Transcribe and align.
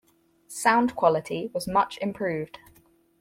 Sound 0.47 0.95
quality 0.95 1.51
was 1.53 1.67
much 1.67 1.99
improved. 1.99 2.57